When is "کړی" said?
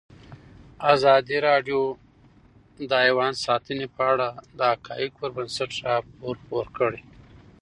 6.77-7.01